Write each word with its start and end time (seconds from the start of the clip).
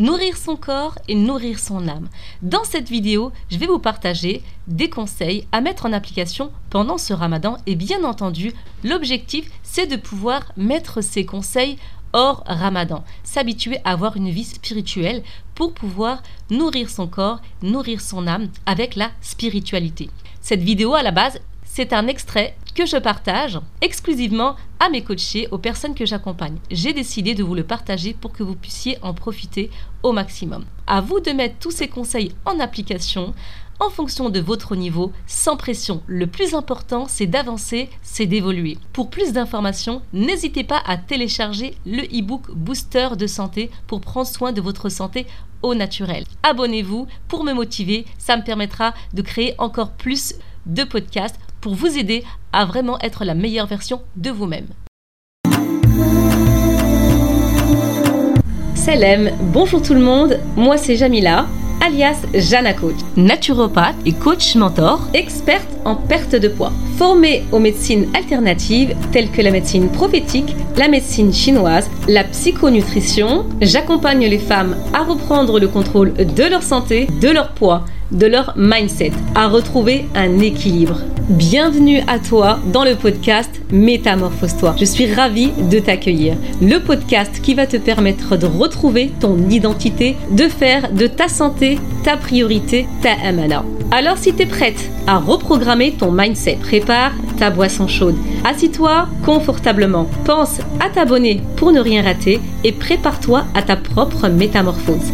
nourrir 0.00 0.38
son 0.38 0.56
corps 0.56 0.98
et 1.08 1.14
nourrir 1.14 1.58
son 1.58 1.86
âme. 1.86 2.08
Dans 2.40 2.64
cette 2.64 2.88
vidéo, 2.88 3.32
je 3.50 3.58
vais 3.58 3.66
vous 3.66 3.78
partager 3.78 4.42
des 4.66 4.88
conseils 4.88 5.46
à 5.52 5.60
mettre 5.60 5.84
en 5.84 5.92
application 5.92 6.50
pendant 6.70 6.96
ce 6.96 7.12
ramadan 7.12 7.58
et 7.66 7.74
bien 7.74 8.02
entendu, 8.02 8.52
l'objectif 8.82 9.50
c'est 9.62 9.86
de 9.86 9.96
pouvoir 9.96 10.52
mettre 10.56 11.02
ces 11.02 11.26
conseils 11.26 11.76
hors 12.14 12.42
ramadan, 12.46 13.04
s'habituer 13.24 13.76
à 13.84 13.90
avoir 13.90 14.16
une 14.16 14.30
vie 14.30 14.44
spirituelle 14.44 15.22
pour 15.54 15.74
pouvoir 15.74 16.22
nourrir 16.50 16.88
son 16.88 17.06
corps, 17.06 17.40
nourrir 17.62 18.00
son 18.00 18.26
âme 18.26 18.48
avec 18.64 18.96
la 18.96 19.10
spiritualité. 19.20 20.08
Cette 20.40 20.62
vidéo 20.62 20.94
à 20.94 21.02
la 21.02 21.10
base, 21.10 21.38
c'est 21.80 21.94
un 21.94 22.08
extrait 22.08 22.54
que 22.74 22.84
je 22.84 22.98
partage 22.98 23.58
exclusivement 23.80 24.54
à 24.80 24.90
mes 24.90 25.02
coachés, 25.02 25.48
aux 25.50 25.56
personnes 25.56 25.94
que 25.94 26.04
j'accompagne. 26.04 26.58
J'ai 26.70 26.92
décidé 26.92 27.34
de 27.34 27.42
vous 27.42 27.54
le 27.54 27.64
partager 27.64 28.12
pour 28.12 28.32
que 28.32 28.42
vous 28.42 28.54
puissiez 28.54 28.98
en 29.00 29.14
profiter 29.14 29.70
au 30.02 30.12
maximum. 30.12 30.66
À 30.86 31.00
vous 31.00 31.20
de 31.20 31.30
mettre 31.30 31.54
tous 31.58 31.70
ces 31.70 31.88
conseils 31.88 32.32
en 32.44 32.60
application 32.60 33.32
en 33.78 33.88
fonction 33.88 34.28
de 34.28 34.40
votre 34.40 34.76
niveau, 34.76 35.10
sans 35.26 35.56
pression. 35.56 36.02
Le 36.06 36.26
plus 36.26 36.54
important, 36.54 37.06
c'est 37.08 37.24
d'avancer, 37.24 37.88
c'est 38.02 38.26
d'évoluer. 38.26 38.76
Pour 38.92 39.08
plus 39.08 39.32
d'informations, 39.32 40.02
n'hésitez 40.12 40.64
pas 40.64 40.82
à 40.84 40.98
télécharger 40.98 41.78
le 41.86 42.02
e-book 42.02 42.50
Booster 42.50 43.08
de 43.16 43.26
santé 43.26 43.70
pour 43.86 44.02
prendre 44.02 44.26
soin 44.28 44.52
de 44.52 44.60
votre 44.60 44.90
santé 44.90 45.26
au 45.62 45.74
naturel. 45.74 46.24
Abonnez-vous 46.42 47.06
pour 47.26 47.42
me 47.42 47.54
motiver, 47.54 48.04
ça 48.18 48.36
me 48.36 48.44
permettra 48.44 48.92
de 49.14 49.22
créer 49.22 49.54
encore 49.56 49.92
plus 49.92 50.34
de 50.66 50.84
podcasts 50.84 51.40
pour 51.60 51.74
vous 51.74 51.98
aider 51.98 52.24
à 52.52 52.64
vraiment 52.64 52.98
être 53.00 53.24
la 53.24 53.34
meilleure 53.34 53.66
version 53.66 54.00
de 54.16 54.30
vous-même. 54.30 54.66
Salam, 58.74 59.30
bonjour 59.52 59.82
tout 59.82 59.94
le 59.94 60.00
monde, 60.00 60.38
moi 60.56 60.78
c'est 60.78 60.96
Jamila, 60.96 61.46
alias 61.80 62.16
Jana 62.34 62.72
Coach, 62.72 62.96
naturopathe 63.16 63.96
et 64.06 64.12
coach 64.12 64.54
mentor, 64.56 65.06
experte 65.12 65.68
en 65.84 65.96
perte 65.96 66.34
de 66.34 66.48
poids, 66.48 66.72
formée 66.96 67.44
aux 67.52 67.58
médecines 67.58 68.08
alternatives 68.14 68.96
telles 69.12 69.30
que 69.30 69.42
la 69.42 69.50
médecine 69.50 69.90
prophétique, 69.90 70.54
la 70.76 70.88
médecine 70.88 71.32
chinoise, 71.32 71.90
la 72.08 72.24
psychonutrition. 72.24 73.46
J'accompagne 73.60 74.26
les 74.26 74.38
femmes 74.38 74.76
à 74.94 75.02
reprendre 75.02 75.60
le 75.60 75.68
contrôle 75.68 76.14
de 76.14 76.44
leur 76.44 76.62
santé, 76.62 77.06
de 77.20 77.28
leur 77.28 77.52
poids 77.52 77.84
de 78.12 78.26
leur 78.26 78.54
mindset, 78.56 79.12
à 79.34 79.48
retrouver 79.48 80.06
un 80.14 80.38
équilibre. 80.40 81.00
Bienvenue 81.28 82.00
à 82.08 82.18
toi 82.18 82.58
dans 82.72 82.84
le 82.84 82.96
podcast 82.96 83.50
Métamorphose-toi. 83.70 84.74
Je 84.78 84.84
suis 84.84 85.12
ravie 85.14 85.52
de 85.70 85.78
t'accueillir. 85.78 86.36
Le 86.60 86.78
podcast 86.78 87.40
qui 87.40 87.54
va 87.54 87.66
te 87.66 87.76
permettre 87.76 88.36
de 88.36 88.46
retrouver 88.46 89.12
ton 89.20 89.48
identité, 89.48 90.16
de 90.32 90.48
faire 90.48 90.92
de 90.92 91.06
ta 91.06 91.28
santé 91.28 91.78
ta 92.02 92.16
priorité, 92.16 92.86
ta 93.02 93.12
amana. 93.24 93.64
Alors 93.92 94.18
si 94.18 94.34
tu 94.34 94.42
es 94.42 94.46
prête 94.46 94.90
à 95.06 95.18
reprogrammer 95.18 95.92
ton 95.92 96.10
mindset, 96.10 96.58
prépare 96.60 97.12
ta 97.38 97.50
boisson 97.50 97.86
chaude. 97.86 98.16
Assis-toi 98.44 99.08
confortablement. 99.24 100.06
Pense 100.24 100.58
à 100.80 100.88
t'abonner 100.88 101.42
pour 101.56 101.72
ne 101.72 101.80
rien 101.80 102.02
rater 102.02 102.40
et 102.64 102.72
prépare-toi 102.72 103.44
à 103.54 103.62
ta 103.62 103.76
propre 103.76 104.28
métamorphose. 104.28 105.12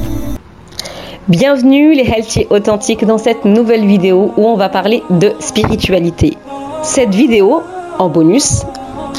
Bienvenue 1.29 1.93
les 1.93 2.09
Healthy 2.09 2.47
Authentiques 2.51 3.05
dans 3.05 3.19
cette 3.19 3.45
nouvelle 3.45 3.85
vidéo 3.85 4.33
où 4.37 4.47
on 4.47 4.55
va 4.55 4.69
parler 4.69 5.03
de 5.11 5.33
spiritualité. 5.41 6.39
Cette 6.85 7.13
vidéo, 7.17 7.63
en 7.99 8.09
bonus, 8.09 8.63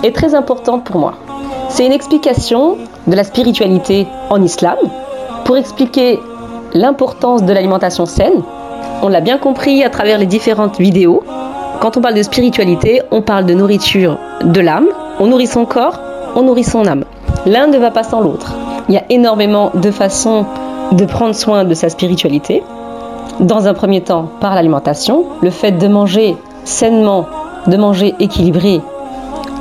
est 0.05 0.15
très 0.15 0.33
importante 0.33 0.85
pour 0.85 1.01
moi. 1.01 1.15
C'est 1.67 1.85
une 1.85 1.91
explication 1.91 2.77
de 3.07 3.13
la 3.13 3.25
spiritualité 3.25 4.07
en 4.29 4.41
islam 4.41 4.77
pour 5.43 5.57
expliquer 5.57 6.17
l'importance 6.73 7.43
de 7.43 7.51
l'alimentation 7.51 8.05
saine. 8.05 8.41
On 9.01 9.09
l'a 9.09 9.19
bien 9.19 9.37
compris 9.37 9.83
à 9.83 9.89
travers 9.89 10.17
les 10.17 10.27
différentes 10.27 10.79
vidéos. 10.79 11.23
Quand 11.81 11.97
on 11.97 12.01
parle 12.01 12.15
de 12.15 12.23
spiritualité, 12.23 13.01
on 13.11 13.21
parle 13.21 13.45
de 13.45 13.53
nourriture 13.53 14.17
de 14.45 14.61
l'âme. 14.61 14.87
On 15.19 15.27
nourrit 15.27 15.47
son 15.47 15.65
corps, 15.65 15.99
on 16.37 16.43
nourrit 16.43 16.63
son 16.63 16.87
âme. 16.87 17.03
L'un 17.45 17.67
ne 17.67 17.77
va 17.77 17.91
pas 17.91 18.03
sans 18.03 18.21
l'autre. 18.21 18.55
Il 18.87 18.95
y 18.95 18.97
a 18.97 19.03
énormément 19.09 19.71
de 19.73 19.91
façons 19.91 20.45
de 20.91 21.05
prendre 21.05 21.35
soin 21.35 21.63
de 21.63 21.73
sa 21.73 21.89
spiritualité. 21.89 22.63
Dans 23.39 23.67
un 23.67 23.73
premier 23.73 24.01
temps, 24.01 24.29
par 24.39 24.55
l'alimentation, 24.55 25.25
le 25.41 25.49
fait 25.49 25.71
de 25.71 25.87
manger 25.87 26.35
sainement, 26.63 27.25
de 27.67 27.77
manger 27.77 28.15
équilibré, 28.19 28.81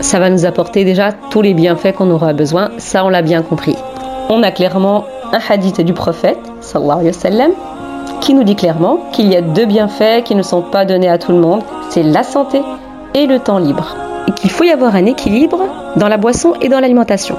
ça 0.00 0.18
va 0.18 0.30
nous 0.30 0.44
apporter 0.44 0.84
déjà 0.84 1.12
tous 1.30 1.42
les 1.42 1.54
bienfaits 1.54 1.92
qu'on 1.92 2.10
aura 2.10 2.32
besoin. 2.32 2.70
Ça, 2.78 3.04
on 3.04 3.08
l'a 3.08 3.22
bien 3.22 3.42
compris. 3.42 3.76
On 4.28 4.42
a 4.42 4.50
clairement 4.50 5.04
un 5.32 5.38
hadith 5.48 5.80
du 5.80 5.92
prophète, 5.92 6.38
sallallahu 6.60 7.00
alayhi 7.00 7.08
wa 7.08 7.20
sallam, 7.20 7.50
qui 8.20 8.34
nous 8.34 8.44
dit 8.44 8.56
clairement 8.56 8.98
qu'il 9.12 9.26
y 9.26 9.36
a 9.36 9.40
deux 9.40 9.66
bienfaits 9.66 10.22
qui 10.24 10.34
ne 10.34 10.42
sont 10.42 10.62
pas 10.62 10.84
donnés 10.84 11.08
à 11.08 11.18
tout 11.18 11.32
le 11.32 11.38
monde, 11.38 11.62
c'est 11.90 12.02
la 12.02 12.22
santé 12.22 12.60
et 13.14 13.26
le 13.26 13.38
temps 13.38 13.58
libre. 13.58 13.96
Et 14.28 14.32
qu'il 14.32 14.50
faut 14.50 14.64
y 14.64 14.70
avoir 14.70 14.94
un 14.94 15.06
équilibre 15.06 15.60
dans 15.96 16.08
la 16.08 16.16
boisson 16.16 16.54
et 16.60 16.68
dans 16.68 16.80
l'alimentation. 16.80 17.36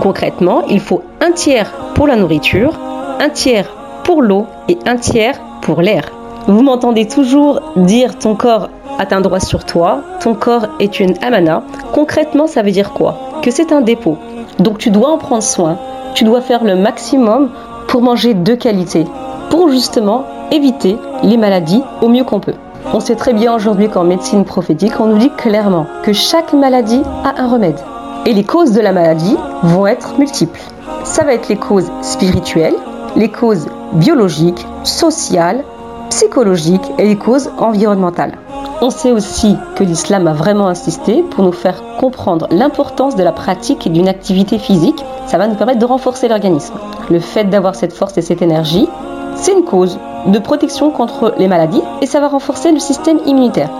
Concrètement, 0.00 0.62
il 0.68 0.80
faut 0.80 1.02
un 1.20 1.32
tiers 1.32 1.72
pour 1.94 2.06
la 2.06 2.16
nourriture, 2.16 2.78
un 3.20 3.28
tiers 3.28 3.70
pour 4.04 4.22
l'eau 4.22 4.46
et 4.68 4.78
un 4.86 4.96
tiers 4.96 5.40
pour 5.62 5.80
l'air. 5.80 6.10
Vous 6.46 6.62
m'entendez 6.62 7.06
toujours 7.06 7.60
dire 7.76 8.18
ton 8.18 8.34
corps 8.34 8.68
a 8.98 9.14
un 9.14 9.20
droit 9.20 9.40
sur 9.40 9.64
toi, 9.64 10.02
ton 10.20 10.34
corps 10.34 10.66
est 10.78 11.00
une 11.00 11.14
amana. 11.22 11.62
Concrètement, 11.92 12.46
ça 12.46 12.62
veut 12.62 12.70
dire 12.70 12.92
quoi? 12.92 13.16
Que 13.42 13.50
c'est 13.50 13.72
un 13.72 13.80
dépôt. 13.80 14.18
Donc 14.58 14.78
tu 14.78 14.90
dois 14.90 15.10
en 15.10 15.18
prendre 15.18 15.42
soin, 15.42 15.78
tu 16.14 16.24
dois 16.24 16.40
faire 16.40 16.64
le 16.64 16.76
maximum 16.76 17.50
pour 17.88 18.02
manger 18.02 18.34
de 18.34 18.54
qualité, 18.54 19.04
pour 19.50 19.68
justement 19.68 20.24
éviter 20.50 20.96
les 21.22 21.36
maladies 21.36 21.82
au 22.00 22.08
mieux 22.08 22.24
qu'on 22.24 22.40
peut. 22.40 22.54
On 22.92 23.00
sait 23.00 23.16
très 23.16 23.32
bien 23.32 23.54
aujourd'hui 23.54 23.88
qu'en 23.88 24.04
médecine 24.04 24.44
prophétique, 24.44 25.00
on 25.00 25.06
nous 25.06 25.18
dit 25.18 25.30
clairement 25.30 25.86
que 26.02 26.12
chaque 26.12 26.52
maladie 26.52 27.02
a 27.24 27.40
un 27.40 27.48
remède. 27.48 27.78
Et 28.26 28.34
les 28.34 28.44
causes 28.44 28.72
de 28.72 28.80
la 28.80 28.92
maladie 28.92 29.36
vont 29.62 29.86
être 29.86 30.18
multiples. 30.18 30.60
Ça 31.04 31.24
va 31.24 31.34
être 31.34 31.48
les 31.48 31.56
causes 31.56 31.90
spirituelles, 32.02 32.74
les 33.16 33.28
causes 33.28 33.66
biologiques, 33.94 34.66
sociales, 34.84 35.64
psychologiques 36.10 36.90
et 36.98 37.06
les 37.06 37.16
causes 37.16 37.50
environnementales. 37.58 38.38
On 38.80 38.90
sait 38.90 39.12
aussi 39.12 39.56
que 39.76 39.84
l'islam 39.84 40.26
a 40.26 40.32
vraiment 40.32 40.66
insisté 40.66 41.22
pour 41.22 41.44
nous 41.44 41.52
faire 41.52 41.82
comprendre 41.98 42.48
l'importance 42.50 43.14
de 43.14 43.22
la 43.22 43.32
pratique 43.32 43.90
d'une 43.92 44.08
activité 44.08 44.58
physique. 44.58 45.04
Ça 45.26 45.38
va 45.38 45.46
nous 45.46 45.54
permettre 45.54 45.78
de 45.78 45.84
renforcer 45.84 46.28
l'organisme. 46.28 46.74
Le 47.10 47.20
fait 47.20 47.44
d'avoir 47.44 47.74
cette 47.74 47.92
force 47.92 48.18
et 48.18 48.22
cette 48.22 48.42
énergie, 48.42 48.88
c'est 49.36 49.52
une 49.52 49.64
cause 49.64 49.98
de 50.26 50.38
protection 50.38 50.90
contre 50.90 51.34
les 51.38 51.48
maladies 51.48 51.82
et 52.00 52.06
ça 52.06 52.20
va 52.20 52.28
renforcer 52.28 52.72
le 52.72 52.78
système 52.78 53.20
immunitaire. 53.24 53.70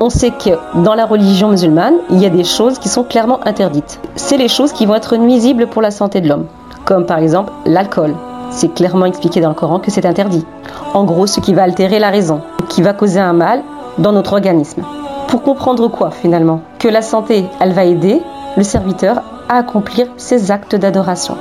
On 0.00 0.10
sait 0.10 0.30
que 0.30 0.50
dans 0.82 0.94
la 0.94 1.06
religion 1.06 1.48
musulmane, 1.48 1.96
il 2.10 2.20
y 2.20 2.26
a 2.26 2.30
des 2.30 2.44
choses 2.44 2.78
qui 2.78 2.88
sont 2.88 3.04
clairement 3.04 3.40
interdites. 3.46 4.00
C'est 4.16 4.36
les 4.36 4.48
choses 4.48 4.72
qui 4.72 4.86
vont 4.86 4.94
être 4.94 5.16
nuisibles 5.16 5.66
pour 5.66 5.82
la 5.82 5.90
santé 5.90 6.20
de 6.20 6.28
l'homme, 6.28 6.46
comme 6.84 7.06
par 7.06 7.18
exemple 7.18 7.52
l'alcool, 7.66 8.14
c'est 8.54 8.72
clairement 8.72 9.06
expliqué 9.06 9.40
dans 9.40 9.48
le 9.48 9.54
Coran 9.54 9.80
que 9.80 9.90
c'est 9.90 10.06
interdit. 10.06 10.46
En 10.94 11.04
gros, 11.04 11.26
ce 11.26 11.40
qui 11.40 11.54
va 11.54 11.64
altérer 11.64 11.98
la 11.98 12.10
raison, 12.10 12.40
qui 12.68 12.82
va 12.82 12.92
causer 12.92 13.18
un 13.18 13.32
mal 13.32 13.62
dans 13.98 14.12
notre 14.12 14.32
organisme. 14.32 14.82
Pour 15.28 15.42
comprendre 15.42 15.88
quoi 15.88 16.10
finalement? 16.10 16.60
Que 16.78 16.88
la 16.88 17.02
santé, 17.02 17.46
elle 17.60 17.72
va 17.72 17.84
aider 17.84 18.22
le 18.56 18.62
serviteur 18.62 19.22
à 19.48 19.58
accomplir 19.58 20.06
ses 20.16 20.52
actes 20.52 20.76
d'adoration. 20.76 21.36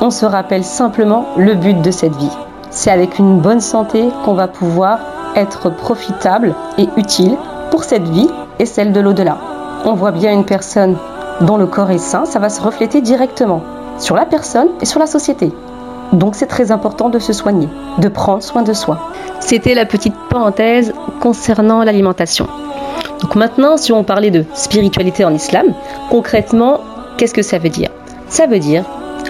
On 0.00 0.10
se 0.10 0.24
rappelle 0.24 0.64
simplement 0.64 1.26
le 1.36 1.54
but 1.54 1.80
de 1.80 1.90
cette 1.90 2.16
vie. 2.16 2.32
C'est 2.70 2.90
avec 2.90 3.18
une 3.18 3.38
bonne 3.40 3.60
santé 3.60 4.08
qu'on 4.24 4.34
va 4.34 4.48
pouvoir 4.48 4.98
être 5.36 5.68
profitable 5.70 6.54
et 6.78 6.88
utile 6.96 7.36
pour 7.70 7.84
cette 7.84 8.08
vie 8.08 8.28
et 8.58 8.66
celle 8.66 8.92
de 8.92 9.00
l'au-delà. 9.00 9.36
On 9.84 9.92
voit 9.92 10.12
bien 10.12 10.32
une 10.32 10.46
personne 10.46 10.96
dont 11.42 11.58
le 11.58 11.66
corps 11.66 11.90
est 11.90 11.98
sain, 11.98 12.24
ça 12.24 12.38
va 12.38 12.48
se 12.48 12.62
refléter 12.62 13.00
directement 13.00 13.60
sur 13.98 14.16
la 14.16 14.24
personne 14.24 14.68
et 14.80 14.86
sur 14.86 14.98
la 14.98 15.06
société. 15.06 15.52
Donc 16.12 16.34
c'est 16.34 16.46
très 16.46 16.70
important 16.70 17.08
de 17.08 17.18
se 17.18 17.32
soigner, 17.32 17.68
de 17.98 18.08
prendre 18.08 18.42
soin 18.42 18.62
de 18.62 18.72
soi. 18.72 19.10
C'était 19.40 19.74
la 19.74 19.86
petite 19.86 20.14
parenthèse 20.30 20.92
concernant 21.20 21.82
l'alimentation. 21.82 22.46
Donc 23.20 23.34
maintenant, 23.36 23.76
si 23.76 23.92
on 23.92 24.04
parlait 24.04 24.30
de 24.30 24.44
spiritualité 24.54 25.24
en 25.24 25.34
islam, 25.34 25.74
concrètement, 26.10 26.80
qu'est-ce 27.16 27.34
que 27.34 27.42
ça 27.42 27.58
veut 27.58 27.70
dire? 27.70 27.90
Ça 28.28 28.46
veut 28.46 28.58
dire 28.58 28.84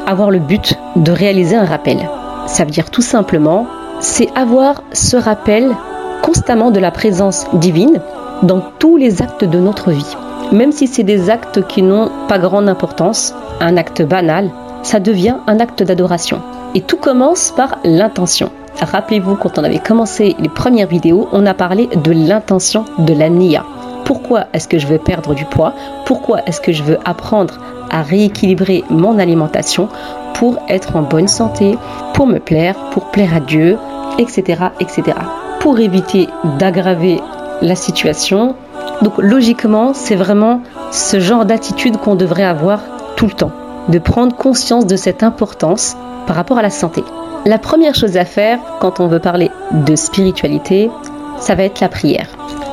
avoir 0.06 0.30
le 0.30 0.38
but 0.38 0.74
de 0.96 1.12
réaliser 1.12 1.56
un 1.56 1.64
rappel. 1.64 2.08
Ça 2.46 2.64
veut 2.64 2.70
dire 2.70 2.90
tout 2.90 3.02
simplement, 3.02 3.66
c'est 4.00 4.28
avoir 4.34 4.82
ce 4.92 5.16
rappel 5.16 5.74
constamment 6.22 6.70
de 6.70 6.80
la 6.80 6.90
présence 6.90 7.46
divine 7.54 8.00
dans 8.42 8.60
tous 8.78 8.96
les 8.96 9.22
actes 9.22 9.44
de 9.44 9.58
notre 9.58 9.90
vie. 9.90 10.16
Même 10.52 10.72
si 10.72 10.86
c'est 10.86 11.02
des 11.02 11.30
actes 11.30 11.66
qui 11.66 11.82
n'ont 11.82 12.10
pas 12.28 12.38
grande 12.38 12.68
importance, 12.68 13.34
un 13.60 13.76
acte 13.76 14.02
banal, 14.02 14.50
ça 14.82 15.00
devient 15.00 15.36
un 15.46 15.60
acte 15.60 15.82
d'adoration. 15.82 16.40
Et 16.74 16.80
tout 16.80 16.96
commence 16.96 17.52
par 17.52 17.78
l'intention. 17.84 18.50
Rappelez-vous, 18.80 19.36
quand 19.36 19.58
on 19.58 19.64
avait 19.64 19.78
commencé 19.78 20.34
les 20.40 20.48
premières 20.48 20.88
vidéos, 20.88 21.28
on 21.32 21.46
a 21.46 21.54
parlé 21.54 21.86
de 21.86 22.10
l'intention 22.10 22.84
de 22.98 23.14
la 23.14 23.28
niya. 23.28 23.64
pourquoi 24.04 24.46
est-ce 24.52 24.68
que 24.68 24.78
je 24.78 24.86
veux 24.86 24.98
perdre 24.98 25.34
du 25.34 25.44
poids, 25.46 25.72
pourquoi 26.04 26.40
est-ce 26.46 26.60
que 26.60 26.72
je 26.72 26.82
veux 26.82 26.98
apprendre 27.06 27.58
à 27.90 28.02
rééquilibrer 28.02 28.84
mon 28.90 29.18
alimentation 29.18 29.88
pour 30.34 30.58
être 30.68 30.96
en 30.96 31.02
bonne 31.02 31.28
santé, 31.28 31.78
pour 32.12 32.26
me 32.26 32.38
plaire, 32.38 32.74
pour 32.90 33.04
plaire 33.06 33.34
à 33.34 33.40
Dieu, 33.40 33.78
etc. 34.18 34.64
etc. 34.80 35.16
Pour 35.60 35.78
éviter 35.78 36.28
d'aggraver 36.58 37.20
la 37.62 37.76
situation. 37.76 38.56
Donc 39.00 39.14
logiquement, 39.18 39.94
c'est 39.94 40.16
vraiment 40.16 40.60
ce 40.90 41.20
genre 41.20 41.44
d'attitude 41.46 41.96
qu'on 41.96 42.16
devrait 42.16 42.44
avoir 42.44 42.80
tout 43.16 43.26
le 43.26 43.32
temps, 43.32 43.52
de 43.88 43.98
prendre 43.98 44.34
conscience 44.36 44.86
de 44.86 44.96
cette 44.96 45.22
importance 45.22 45.96
par 46.26 46.36
rapport 46.36 46.58
à 46.58 46.62
la 46.62 46.70
santé. 46.70 47.04
La 47.46 47.58
première 47.58 47.94
chose 47.94 48.16
à 48.16 48.24
faire 48.24 48.58
quand 48.80 49.00
on 49.00 49.06
veut 49.06 49.18
parler 49.18 49.50
de 49.72 49.96
spiritualité, 49.96 50.90
ça 51.38 51.54
va 51.54 51.64
être 51.64 51.80
la 51.80 51.88
prière. 51.88 52.28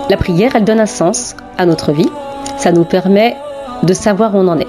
La 0.10 0.18
prière, 0.18 0.56
elle 0.56 0.64
donne 0.64 0.80
un 0.80 0.86
sens 0.86 1.36
à 1.58 1.66
notre 1.66 1.92
vie. 1.92 2.10
Ça 2.58 2.72
nous 2.72 2.86
permet 2.86 3.36
de 3.84 3.94
savoir 3.94 4.36
où 4.36 4.40
on 4.40 4.48
en 4.48 4.60
est. 4.60 4.68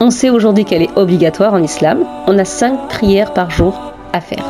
On 0.00 0.10
sait 0.10 0.30
aujourd'hui 0.30 0.64
qu'elle 0.64 0.82
est 0.82 0.96
obligatoire 0.96 1.54
en 1.54 1.62
islam. 1.62 2.00
On 2.26 2.38
a 2.38 2.44
cinq 2.44 2.88
prières 2.88 3.32
par 3.32 3.50
jour 3.50 3.92
à 4.12 4.20
faire. 4.20 4.44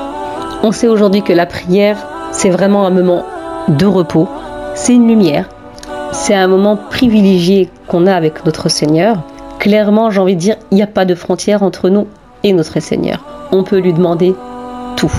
On 0.63 0.73
sait 0.73 0.89
aujourd'hui 0.89 1.23
que 1.23 1.33
la 1.33 1.47
prière, 1.47 1.99
c'est 2.33 2.51
vraiment 2.51 2.87
un 2.87 2.91
moment 2.91 3.25
de 3.69 3.87
repos. 3.87 4.29
C'est 4.75 4.95
une 4.95 5.09
lumière. 5.09 5.49
C'est 6.13 6.35
un 6.35 6.47
moment 6.47 6.77
privilégié 6.77 7.71
qu'on 7.89 8.07
a 8.07 8.15
avec 8.15 8.47
notre 8.47 8.69
Seigneur. 8.69 9.19
Clairement, 9.59 10.11
j'ai 10.11 10.21
envie 10.21 10.37
de 10.37 10.41
dire, 10.41 10.57
il 10.71 10.77
n'y 10.77 10.83
a 10.83 10.87
pas 10.87 11.05
de 11.05 11.15
frontière 11.15 11.63
entre 11.63 11.89
nous 11.89 12.07
et 12.43 12.53
notre 12.53 12.81
Seigneur. 12.81 13.25
On 13.53 13.63
peut 13.63 13.79
lui 13.79 13.93
demander 13.93 14.35
tout. 14.97 15.13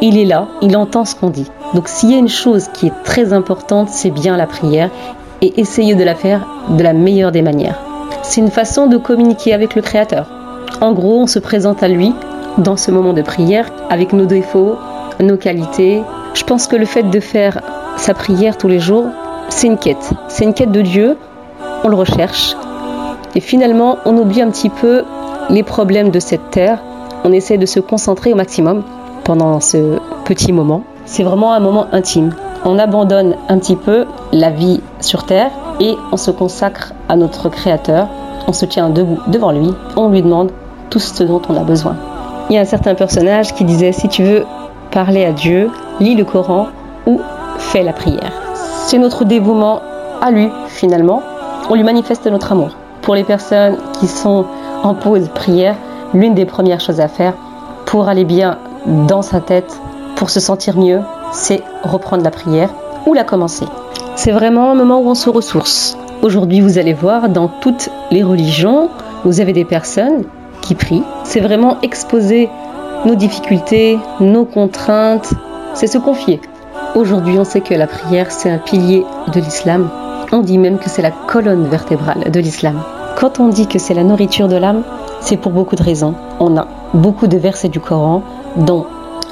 Il 0.00 0.18
est 0.18 0.24
là, 0.24 0.48
il 0.62 0.76
entend 0.76 1.04
ce 1.04 1.14
qu'on 1.14 1.30
dit. 1.30 1.50
Donc 1.74 1.88
s'il 1.88 2.10
y 2.10 2.14
a 2.14 2.18
une 2.18 2.28
chose 2.28 2.68
qui 2.72 2.88
est 2.88 3.02
très 3.04 3.32
importante, 3.32 3.88
c'est 3.88 4.10
bien 4.10 4.36
la 4.36 4.46
prière 4.46 4.90
et 5.40 5.60
essayer 5.60 5.94
de 5.94 6.04
la 6.04 6.14
faire 6.14 6.46
de 6.70 6.82
la 6.82 6.92
meilleure 6.92 7.32
des 7.32 7.42
manières. 7.42 7.80
C'est 8.22 8.40
une 8.40 8.50
façon 8.50 8.86
de 8.86 8.96
communiquer 8.96 9.52
avec 9.52 9.74
le 9.74 9.82
Créateur. 9.82 10.26
En 10.80 10.92
gros, 10.92 11.20
on 11.20 11.26
se 11.26 11.38
présente 11.38 11.82
à 11.82 11.88
lui 11.88 12.12
dans 12.58 12.76
ce 12.76 12.90
moment 12.90 13.12
de 13.12 13.22
prière 13.22 13.70
avec 13.90 14.12
nos 14.12 14.26
défauts, 14.26 14.76
nos 15.20 15.36
qualités. 15.36 16.02
Je 16.34 16.44
pense 16.44 16.66
que 16.66 16.76
le 16.76 16.84
fait 16.84 17.04
de 17.04 17.20
faire 17.20 17.60
sa 17.96 18.14
prière 18.14 18.56
tous 18.56 18.68
les 18.68 18.78
jours, 18.78 19.06
c'est 19.48 19.66
une 19.66 19.78
quête. 19.78 20.10
C'est 20.28 20.44
une 20.44 20.54
quête 20.54 20.72
de 20.72 20.82
Dieu. 20.82 21.16
On 21.84 21.88
le 21.88 21.96
recherche. 21.96 22.56
Et 23.34 23.40
finalement, 23.40 23.98
on 24.04 24.16
oublie 24.16 24.42
un 24.42 24.50
petit 24.50 24.70
peu 24.70 25.04
les 25.50 25.62
problèmes 25.62 26.10
de 26.10 26.20
cette 26.20 26.50
terre. 26.50 26.78
On 27.24 27.32
essaie 27.32 27.56
de 27.56 27.66
se 27.66 27.78
concentrer 27.78 28.32
au 28.32 28.36
maximum 28.36 28.82
pendant 29.24 29.60
ce 29.60 29.98
petit 30.24 30.52
moment. 30.52 30.82
C'est 31.04 31.22
vraiment 31.22 31.52
un 31.52 31.60
moment 31.60 31.86
intime. 31.92 32.34
On 32.64 32.78
abandonne 32.78 33.36
un 33.48 33.58
petit 33.58 33.76
peu 33.76 34.06
la 34.32 34.50
vie 34.50 34.80
sur 35.00 35.24
Terre 35.24 35.50
et 35.80 35.94
on 36.10 36.16
se 36.16 36.30
consacre 36.30 36.92
à 37.08 37.16
notre 37.16 37.48
Créateur. 37.48 38.08
On 38.48 38.52
se 38.52 38.64
tient 38.64 38.90
debout 38.90 39.20
devant 39.28 39.52
lui. 39.52 39.70
On 39.96 40.08
lui 40.08 40.22
demande 40.22 40.50
tout 40.90 40.98
ce 40.98 41.22
dont 41.22 41.40
on 41.48 41.56
a 41.56 41.62
besoin. 41.62 41.96
Il 42.50 42.56
y 42.56 42.58
a 42.58 42.62
un 42.62 42.66
certain 42.66 42.94
personnage 42.94 43.54
qui 43.54 43.64
disait 43.64 43.92
si 43.92 44.08
tu 44.08 44.24
veux 44.24 44.44
parler 44.90 45.24
à 45.24 45.32
Dieu, 45.32 45.70
lis 46.00 46.16
le 46.16 46.24
Coran 46.24 46.66
ou 47.06 47.20
fais 47.58 47.82
la 47.82 47.92
prière. 47.92 48.32
C'est 48.86 48.98
notre 48.98 49.24
dévouement 49.24 49.80
à 50.20 50.30
lui 50.30 50.50
finalement. 50.66 51.22
On 51.70 51.74
lui 51.76 51.84
manifeste 51.84 52.26
notre 52.26 52.50
amour. 52.50 52.70
Pour 53.00 53.14
les 53.14 53.24
personnes 53.24 53.76
qui 54.00 54.08
sont 54.08 54.44
en 54.82 54.94
pause 54.94 55.28
prière, 55.34 55.76
l'une 56.14 56.34
des 56.34 56.44
premières 56.44 56.80
choses 56.80 57.00
à 57.00 57.08
faire 57.08 57.34
pour 57.86 58.08
aller 58.08 58.24
bien 58.24 58.58
dans 58.86 59.22
sa 59.22 59.40
tête 59.40 59.80
pour 60.16 60.30
se 60.30 60.40
sentir 60.40 60.78
mieux, 60.78 61.00
c'est 61.32 61.62
reprendre 61.82 62.22
la 62.22 62.30
prière 62.30 62.70
ou 63.06 63.14
la 63.14 63.24
commencer. 63.24 63.66
C'est 64.14 64.30
vraiment 64.30 64.70
un 64.70 64.74
moment 64.74 65.00
où 65.00 65.08
on 65.08 65.14
se 65.14 65.30
ressource. 65.30 65.96
Aujourd'hui, 66.22 66.60
vous 66.60 66.78
allez 66.78 66.92
voir, 66.92 67.28
dans 67.28 67.48
toutes 67.48 67.90
les 68.10 68.22
religions, 68.22 68.90
vous 69.24 69.40
avez 69.40 69.52
des 69.52 69.64
personnes 69.64 70.24
qui 70.60 70.74
prient. 70.74 71.02
C'est 71.24 71.40
vraiment 71.40 71.78
exposer 71.82 72.48
nos 73.04 73.14
difficultés, 73.14 73.98
nos 74.20 74.44
contraintes, 74.44 75.32
c'est 75.74 75.86
se 75.86 75.98
confier. 75.98 76.40
Aujourd'hui, 76.94 77.38
on 77.38 77.44
sait 77.44 77.62
que 77.62 77.74
la 77.74 77.86
prière, 77.86 78.30
c'est 78.30 78.50
un 78.50 78.58
pilier 78.58 79.04
de 79.32 79.40
l'islam. 79.40 79.88
On 80.30 80.40
dit 80.40 80.58
même 80.58 80.78
que 80.78 80.88
c'est 80.88 81.02
la 81.02 81.10
colonne 81.10 81.66
vertébrale 81.66 82.30
de 82.30 82.40
l'islam. 82.40 82.80
Quand 83.18 83.40
on 83.40 83.48
dit 83.48 83.66
que 83.66 83.78
c'est 83.78 83.94
la 83.94 84.04
nourriture 84.04 84.48
de 84.48 84.56
l'âme, 84.56 84.82
c'est 85.22 85.36
pour 85.36 85.52
beaucoup 85.52 85.76
de 85.76 85.82
raisons. 85.82 86.14
On 86.40 86.56
a 86.56 86.66
beaucoup 86.94 87.26
de 87.26 87.38
versets 87.38 87.68
du 87.68 87.80
Coran 87.80 88.22
dont 88.56 88.86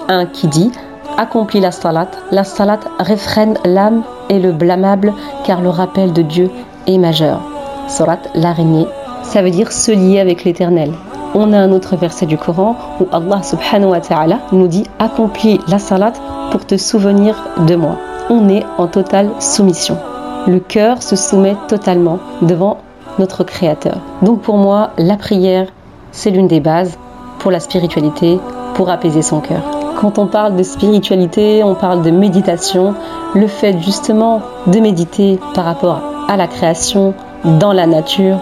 un 0.08 0.26
qui 0.26 0.46
dit 0.46 0.70
Accomplis 1.18 1.60
la 1.60 1.72
salat. 1.72 2.10
La 2.30 2.44
salat 2.44 2.80
réfrène 2.98 3.58
l'âme 3.64 4.02
et 4.28 4.38
le 4.38 4.52
blâmable 4.52 5.12
car 5.44 5.60
le 5.60 5.68
rappel 5.68 6.12
de 6.12 6.22
Dieu 6.22 6.50
est 6.86 6.98
majeur. 6.98 7.40
Surat 7.88 8.18
l'araignée, 8.34 8.86
ça 9.22 9.42
veut 9.42 9.50
dire 9.50 9.72
se 9.72 9.90
lier 9.90 10.20
avec 10.20 10.44
l'éternel. 10.44 10.92
On 11.34 11.52
a 11.52 11.58
un 11.58 11.72
autre 11.72 11.96
verset 11.96 12.26
du 12.26 12.38
Coran 12.38 12.76
où 13.00 13.06
Allah 13.12 13.42
subhanahu 13.42 13.90
wa 13.90 14.00
ta'ala 14.00 14.38
nous 14.52 14.68
dit 14.68 14.84
Accomplis 14.98 15.60
la 15.68 15.78
salat 15.78 16.12
pour 16.50 16.64
te 16.64 16.76
souvenir 16.76 17.36
de 17.66 17.74
moi. 17.74 17.96
On 18.30 18.48
est 18.48 18.64
en 18.78 18.86
totale 18.86 19.30
soumission. 19.40 19.98
Le 20.46 20.60
cœur 20.60 21.02
se 21.02 21.16
soumet 21.16 21.56
totalement 21.68 22.18
devant 22.42 22.78
notre 23.18 23.44
Créateur. 23.44 23.98
Donc 24.22 24.40
pour 24.40 24.56
moi, 24.56 24.90
la 24.96 25.16
prière, 25.16 25.66
c'est 26.12 26.30
l'une 26.30 26.48
des 26.48 26.60
bases 26.60 26.98
pour 27.38 27.50
la 27.50 27.60
spiritualité, 27.60 28.38
pour 28.74 28.90
apaiser 28.90 29.22
son 29.22 29.40
cœur. 29.40 29.62
Quand 30.00 30.18
on 30.18 30.26
parle 30.26 30.56
de 30.56 30.62
spiritualité, 30.62 31.62
on 31.62 31.74
parle 31.74 32.02
de 32.02 32.10
méditation. 32.10 32.94
Le 33.34 33.46
fait 33.46 33.78
justement 33.80 34.40
de 34.66 34.80
méditer 34.80 35.38
par 35.54 35.64
rapport 35.64 36.00
à 36.28 36.36
la 36.36 36.46
création, 36.46 37.14
dans 37.44 37.72
la 37.72 37.86
nature, 37.86 38.38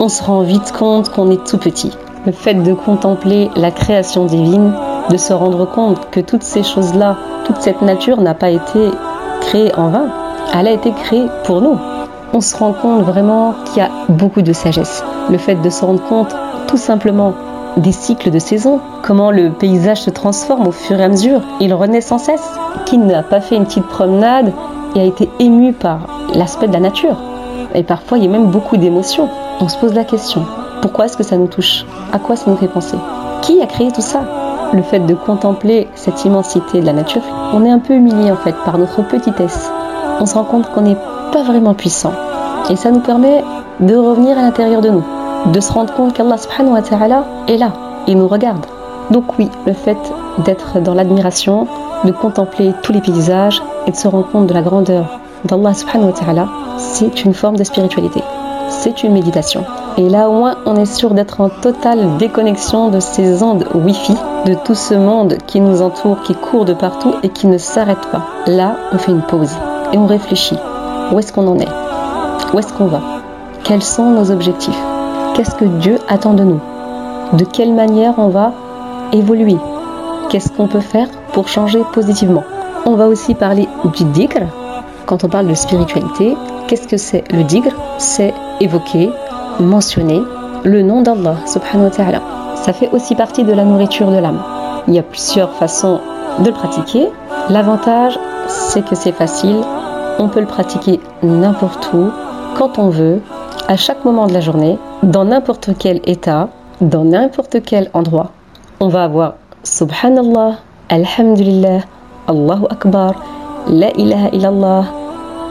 on 0.00 0.08
se 0.08 0.22
rend 0.22 0.40
vite 0.42 0.72
compte 0.72 1.10
qu'on 1.10 1.30
est 1.30 1.44
tout 1.44 1.58
petit. 1.58 1.92
Le 2.24 2.32
fait 2.32 2.54
de 2.54 2.72
contempler 2.72 3.50
la 3.56 3.70
création 3.70 4.26
divine, 4.26 4.72
de 5.10 5.16
se 5.16 5.32
rendre 5.32 5.66
compte 5.66 6.10
que 6.10 6.20
toutes 6.20 6.42
ces 6.42 6.62
choses-là, 6.62 7.16
toute 7.44 7.60
cette 7.60 7.82
nature 7.82 8.20
n'a 8.20 8.34
pas 8.34 8.50
été 8.50 8.90
créée 9.40 9.74
en 9.76 9.88
vain. 9.88 10.06
Elle 10.54 10.68
a 10.68 10.72
été 10.72 10.92
créée 10.92 11.26
pour 11.44 11.60
nous. 11.60 11.78
On 12.32 12.40
se 12.40 12.56
rend 12.56 12.72
compte 12.72 13.02
vraiment 13.02 13.54
qu'il 13.66 13.82
y 13.82 13.86
a 13.86 13.90
beaucoup 14.08 14.42
de 14.42 14.52
sagesse. 14.52 15.04
Le 15.30 15.38
fait 15.38 15.56
de 15.56 15.68
se 15.68 15.84
rendre 15.84 16.02
compte 16.08 16.34
tout 16.72 16.78
simplement 16.78 17.34
des 17.76 17.92
cycles 17.92 18.30
de 18.30 18.38
saison, 18.38 18.80
comment 19.02 19.30
le 19.30 19.50
paysage 19.50 20.00
se 20.00 20.08
transforme 20.08 20.66
au 20.66 20.72
fur 20.72 20.98
et 20.98 21.04
à 21.04 21.08
mesure, 21.10 21.42
il 21.60 21.74
renaît 21.74 22.00
sans 22.00 22.16
cesse. 22.16 22.50
Qui 22.86 22.96
n'a 22.96 23.22
pas 23.22 23.42
fait 23.42 23.56
une 23.56 23.66
petite 23.66 23.86
promenade 23.86 24.54
et 24.94 25.00
a 25.00 25.04
été 25.04 25.28
ému 25.38 25.74
par 25.74 26.06
l'aspect 26.34 26.68
de 26.68 26.72
la 26.72 26.80
nature 26.80 27.18
Et 27.74 27.82
parfois, 27.82 28.16
il 28.16 28.24
y 28.24 28.26
a 28.26 28.30
même 28.30 28.46
beaucoup 28.46 28.78
d'émotions. 28.78 29.28
On 29.60 29.68
se 29.68 29.76
pose 29.76 29.92
la 29.92 30.04
question, 30.04 30.46
pourquoi 30.80 31.04
est-ce 31.04 31.18
que 31.18 31.22
ça 31.22 31.36
nous 31.36 31.46
touche? 31.46 31.84
À 32.10 32.18
quoi 32.18 32.36
ça 32.36 32.50
nous 32.50 32.56
fait 32.56 32.68
penser? 32.68 32.96
Qui 33.42 33.60
a 33.60 33.66
créé 33.66 33.92
tout 33.92 34.00
ça? 34.00 34.22
Le 34.72 34.80
fait 34.80 35.00
de 35.00 35.12
contempler 35.12 35.88
cette 35.94 36.24
immensité 36.24 36.80
de 36.80 36.86
la 36.86 36.94
nature, 36.94 37.22
on 37.52 37.66
est 37.66 37.70
un 37.70 37.80
peu 37.80 37.92
humilié 37.92 38.32
en 38.32 38.36
fait 38.36 38.54
par 38.64 38.78
notre 38.78 39.06
petitesse. 39.06 39.70
On 40.20 40.24
se 40.24 40.32
rend 40.32 40.44
compte 40.44 40.70
qu'on 40.70 40.80
n'est 40.80 40.96
pas 41.32 41.42
vraiment 41.42 41.74
puissant. 41.74 42.14
Et 42.70 42.76
ça 42.76 42.90
nous 42.90 43.00
permet 43.00 43.44
de 43.80 43.94
revenir 43.94 44.38
à 44.38 44.40
l'intérieur 44.40 44.80
de 44.80 44.88
nous 44.88 45.04
de 45.46 45.60
se 45.60 45.72
rendre 45.72 45.92
compte 45.94 46.12
qu'Allah 46.12 46.38
subhanahu 46.38 46.74
wa 46.74 46.82
ta'ala 46.82 47.24
est 47.48 47.56
là, 47.56 47.72
il 48.06 48.16
nous 48.16 48.28
regarde. 48.28 48.64
Donc 49.10 49.24
oui, 49.38 49.48
le 49.66 49.72
fait 49.72 49.98
d'être 50.38 50.80
dans 50.80 50.94
l'admiration, 50.94 51.66
de 52.04 52.12
contempler 52.12 52.72
tous 52.82 52.92
les 52.92 53.00
paysages 53.00 53.62
et 53.86 53.90
de 53.90 53.96
se 53.96 54.08
rendre 54.08 54.28
compte 54.28 54.46
de 54.46 54.54
la 54.54 54.62
grandeur 54.62 55.20
d'Allah 55.44 55.74
subhanahu 55.74 56.10
wa 56.10 56.12
ta'ala, 56.12 56.48
c'est 56.78 57.24
une 57.24 57.34
forme 57.34 57.56
de 57.56 57.64
spiritualité. 57.64 58.22
C'est 58.68 59.02
une 59.02 59.12
méditation. 59.12 59.64
Et 59.98 60.08
là 60.08 60.30
au 60.30 60.32
moins 60.32 60.54
on 60.64 60.76
est 60.76 60.86
sûr 60.86 61.12
d'être 61.12 61.40
en 61.40 61.48
totale 61.48 62.16
déconnexion 62.18 62.88
de 62.88 63.00
ces 63.00 63.42
ondes 63.42 63.66
Wi-Fi, 63.74 64.16
de 64.46 64.54
tout 64.54 64.74
ce 64.74 64.94
monde 64.94 65.36
qui 65.46 65.60
nous 65.60 65.82
entoure, 65.82 66.22
qui 66.22 66.34
court 66.34 66.64
de 66.64 66.72
partout 66.72 67.14
et 67.22 67.28
qui 67.28 67.46
ne 67.46 67.58
s'arrête 67.58 68.06
pas. 68.10 68.22
Là, 68.46 68.76
on 68.92 68.98
fait 68.98 69.12
une 69.12 69.22
pause 69.22 69.52
et 69.92 69.98
on 69.98 70.06
réfléchit. 70.06 70.58
Où 71.12 71.18
est-ce 71.18 71.32
qu'on 71.32 71.46
en 71.46 71.58
est? 71.58 71.68
Où 72.54 72.58
est-ce 72.58 72.72
qu'on 72.72 72.86
va? 72.86 73.00
Quels 73.64 73.82
sont 73.82 74.06
nos 74.06 74.30
objectifs? 74.30 74.91
Qu'est-ce 75.34 75.54
que 75.54 75.64
Dieu 75.64 75.98
attend 76.08 76.34
de 76.34 76.44
nous? 76.44 76.60
De 77.32 77.44
quelle 77.44 77.72
manière 77.72 78.14
on 78.18 78.28
va 78.28 78.52
évoluer? 79.12 79.56
Qu'est-ce 80.28 80.50
qu'on 80.52 80.68
peut 80.68 80.80
faire 80.80 81.08
pour 81.32 81.48
changer 81.48 81.82
positivement? 81.94 82.44
On 82.84 82.96
va 82.96 83.08
aussi 83.08 83.34
parler 83.34 83.66
du 83.94 84.04
digre. 84.04 84.42
Quand 85.06 85.24
on 85.24 85.28
parle 85.28 85.48
de 85.48 85.54
spiritualité, 85.54 86.36
qu'est-ce 86.68 86.86
que 86.86 86.98
c'est 86.98 87.24
le 87.32 87.44
digre? 87.44 87.72
C'est 87.96 88.34
évoquer, 88.60 89.10
mentionner 89.58 90.20
le 90.64 90.82
nom 90.82 91.00
d'Allah 91.00 91.36
subhanahu 91.46 91.84
wa 91.84 91.90
ta'ala. 91.90 92.20
Ça 92.56 92.74
fait 92.74 92.90
aussi 92.92 93.14
partie 93.14 93.44
de 93.44 93.52
la 93.54 93.64
nourriture 93.64 94.10
de 94.10 94.18
l'âme. 94.18 94.42
Il 94.86 94.92
y 94.92 94.98
a 94.98 95.02
plusieurs 95.02 95.52
façons 95.52 96.00
de 96.40 96.48
le 96.48 96.52
pratiquer. 96.52 97.08
L'avantage, 97.48 98.18
c'est 98.48 98.84
que 98.84 98.94
c'est 98.94 99.12
facile. 99.12 99.56
On 100.18 100.28
peut 100.28 100.40
le 100.40 100.46
pratiquer 100.46 101.00
n'importe 101.22 101.90
où, 101.94 102.10
quand 102.54 102.78
on 102.78 102.90
veut, 102.90 103.22
à 103.66 103.76
chaque 103.76 104.04
moment 104.04 104.26
de 104.26 104.34
la 104.34 104.40
journée, 104.40 104.78
dans 105.02 105.24
n'importe 105.24 105.70
quel 105.78 106.00
état, 106.04 106.48
dans 106.80 107.04
n'importe 107.04 107.56
quel 107.64 107.90
endroit, 107.92 108.30
on 108.80 108.88
va 108.88 109.04
avoir 109.04 109.34
Subhanallah, 109.64 110.58
Alhamdulillah, 110.88 111.80
Allahu 112.28 112.66
Akbar, 112.70 113.14
La 113.68 113.90
ilaha 113.96 114.28
illallah, 114.32 114.84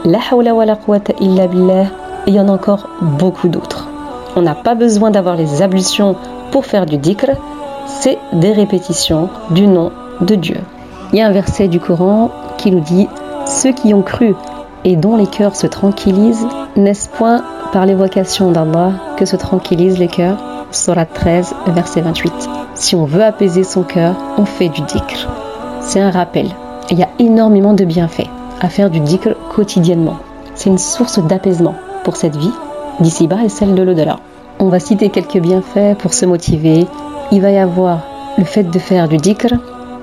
La 0.04 0.18
hawla 0.30 0.54
wa 0.54 0.64
la 0.64 0.76
quwwata 0.76 1.12
illa 1.20 1.46
billah, 1.46 1.82
et 2.26 2.30
il 2.30 2.34
y 2.34 2.40
en 2.40 2.48
a 2.48 2.52
encore 2.52 2.88
beaucoup 3.00 3.48
d'autres. 3.48 3.88
On 4.36 4.42
n'a 4.42 4.54
pas 4.54 4.74
besoin 4.74 5.10
d'avoir 5.10 5.36
les 5.36 5.60
ablutions 5.60 6.16
pour 6.50 6.64
faire 6.64 6.86
du 6.86 6.96
dhikr, 6.96 7.32
c'est 7.86 8.18
des 8.32 8.52
répétitions 8.52 9.28
du 9.50 9.66
nom 9.66 9.92
de 10.22 10.34
Dieu. 10.34 10.60
Il 11.12 11.18
y 11.18 11.22
a 11.22 11.26
un 11.26 11.32
verset 11.32 11.68
du 11.68 11.78
Coran 11.78 12.30
qui 12.56 12.70
nous 12.70 12.80
dit 12.80 13.06
Ceux 13.46 13.72
qui 13.72 13.92
ont 13.92 14.02
cru 14.02 14.34
et 14.84 14.96
dont 14.96 15.16
les 15.16 15.26
cœurs 15.26 15.56
se 15.56 15.66
tranquillisent, 15.66 16.46
n'est-ce 16.76 17.08
point 17.10 17.42
par 17.72 17.86
l'évocation 17.86 18.50
d'Allah 18.50 18.92
que 19.16 19.24
se 19.24 19.36
tranquillisent 19.36 19.98
les 19.98 20.08
cœurs 20.08 20.38
Surat 20.70 21.04
13, 21.04 21.54
verset 21.68 22.00
28. 22.00 22.32
Si 22.74 22.96
on 22.96 23.04
veut 23.04 23.22
apaiser 23.22 23.62
son 23.62 23.82
cœur, 23.82 24.14
on 24.38 24.46
fait 24.46 24.70
du 24.70 24.80
dhikr. 24.82 25.28
C'est 25.80 26.00
un 26.00 26.10
rappel. 26.10 26.48
Il 26.90 26.98
y 26.98 27.02
a 27.02 27.08
énormément 27.18 27.74
de 27.74 27.84
bienfaits 27.84 28.28
à 28.60 28.68
faire 28.68 28.88
du 28.88 29.00
dhikr 29.00 29.34
quotidiennement. 29.54 30.16
C'est 30.54 30.70
une 30.70 30.78
source 30.78 31.18
d'apaisement 31.18 31.74
pour 32.04 32.16
cette 32.16 32.36
vie, 32.36 32.52
d'ici-bas 33.00 33.44
et 33.44 33.48
celle 33.48 33.74
de 33.74 33.82
l'au-delà. 33.82 34.18
On 34.58 34.68
va 34.68 34.80
citer 34.80 35.10
quelques 35.10 35.38
bienfaits 35.38 35.98
pour 35.98 36.14
se 36.14 36.24
motiver. 36.24 36.86
Il 37.32 37.42
va 37.42 37.50
y 37.50 37.58
avoir 37.58 38.00
le 38.38 38.44
fait 38.44 38.64
de 38.64 38.78
faire 38.78 39.08
du 39.08 39.18
dhikr 39.18 39.54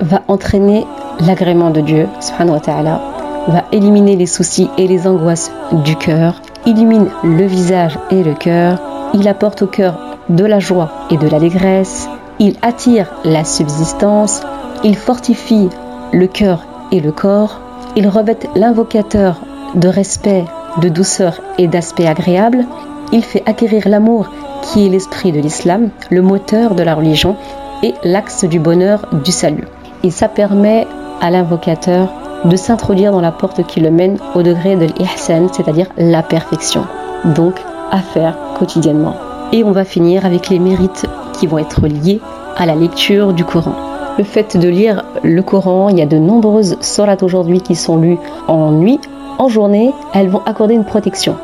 va 0.02 0.22
entraîner 0.28 0.86
l'agrément 1.20 1.72
de 1.72 1.82
Dieu, 1.82 2.08
subhanahu 2.20 2.62
ta'ala, 2.62 3.02
va 3.48 3.64
éliminer 3.72 4.16
les 4.16 4.28
soucis 4.28 4.70
et 4.78 4.88
les 4.88 5.08
angoisses 5.08 5.52
du 5.84 5.96
cœur, 5.96 6.42
illumine 6.70 7.08
le 7.24 7.46
visage 7.46 7.98
et 8.12 8.24
le 8.24 8.36
cœur, 8.36 8.80
il 9.14 9.28
apporte 9.28 9.64
au 9.64 9.68
cœur 9.68 10.00
de 10.30 10.46
la 10.46 10.60
joie 10.60 10.92
et 11.10 11.18
de 11.18 11.28
l'allégresse, 11.28 12.08
il 12.38 12.58
attire 12.62 13.12
la 13.26 13.44
subsistance, 13.44 14.42
il 14.84 14.96
fortifie 14.96 15.70
le 16.14 16.28
cœur 16.28 16.66
et 16.92 17.00
le 17.00 17.12
corps, 17.12 17.60
il 17.96 18.08
revêt 18.08 18.38
l'invocateur 18.56 19.42
de 19.74 19.88
respect, 19.88 20.46
de 20.82 20.90
douceur 20.90 21.42
et 21.58 21.68
d'aspect 21.68 22.08
agréable, 22.08 22.66
il 23.12 23.24
fait 23.24 23.44
acquérir 23.48 23.90
l'amour 23.90 24.30
qui 24.62 24.86
est 24.86 24.90
l'esprit 24.90 25.32
de 25.32 25.40
l'islam, 25.40 25.90
le 26.12 26.22
moteur 26.22 26.76
de 26.76 26.84
la 26.84 26.94
religion 26.94 27.36
et 27.82 27.96
l'axe 28.04 28.46
du 28.46 28.60
bonheur 28.60 29.08
du 29.24 29.32
salut. 29.32 29.68
Et 30.04 30.12
ça 30.12 30.28
permet 30.28 30.86
à 31.20 31.32
l'invocateur 31.32 32.10
de 32.46 32.56
s'introduire 32.56 33.12
dans 33.12 33.22
la 33.22 33.32
porte 33.32 33.66
qui 33.66 33.80
le 33.80 33.92
mène 33.92 34.18
au 34.36 34.44
degré 34.44 34.76
de 34.76 34.86
l'ihsan, 34.86 35.48
c'est-à-dire 35.52 35.88
la 35.98 36.24
perfection. 36.24 36.86
Donc 37.26 37.56
à 37.92 38.00
faire 38.00 38.38
quotidiennement. 38.58 39.16
Et 39.52 39.64
on 39.64 39.72
va 39.72 39.84
finir 39.84 40.26
avec 40.26 40.50
les 40.50 40.60
mérites 40.60 41.06
qui 41.34 41.48
vont 41.48 41.58
être 41.58 41.88
liés 41.88 42.20
à 42.58 42.66
la 42.66 42.76
lecture 42.76 43.34
du 43.34 43.44
Coran. 43.44 43.74
Le 44.18 44.24
fait 44.24 44.58
de 44.58 44.68
lire 44.68 45.04
le 45.24 45.42
Coran, 45.42 45.90
il 45.90 45.98
y 45.98 46.02
a 46.02 46.06
de 46.06 46.18
nombreuses 46.18 46.78
sourates 46.82 47.24
aujourd'hui 47.24 47.62
qui 47.62 47.76
sont 47.76 47.98
lues 47.98 48.18
en 48.48 48.72
nuit, 48.72 49.00
en 49.38 49.48
journée, 49.48 49.94
elles 50.14 50.28
vont 50.28 50.42
accorder 50.46 50.74
une 50.74 50.84
protection, 50.84 51.36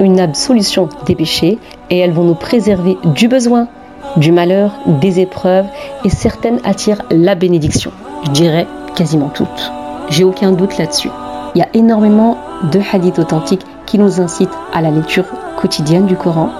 une 0.00 0.18
absolution 0.18 0.88
des 1.06 1.14
péchés 1.14 1.58
et 1.90 1.98
elles 1.98 2.12
vont 2.12 2.24
nous 2.24 2.34
préserver 2.34 2.98
du 3.04 3.28
besoin, 3.28 3.68
du 4.16 4.32
malheur, 4.32 4.72
des 4.86 5.20
épreuves 5.20 5.66
et 6.04 6.10
certaines 6.10 6.58
attirent 6.64 7.02
la 7.10 7.36
bénédiction. 7.36 7.92
Je 8.24 8.30
dirais 8.30 8.66
quasiment 8.96 9.28
toutes. 9.28 9.72
J'ai 10.08 10.24
aucun 10.24 10.52
doute 10.52 10.78
là-dessus. 10.78 11.10
Il 11.54 11.58
y 11.58 11.62
a 11.62 11.68
énormément 11.74 12.38
de 12.72 12.80
hadiths 12.92 13.18
authentiques 13.18 13.64
qui 13.86 13.98
nous 13.98 14.20
incitent 14.20 14.56
à 14.72 14.80
la 14.80 14.90
lecture 14.90 15.24
quotidienne 15.56 16.06
du 16.06 16.16
Coran. 16.16 16.50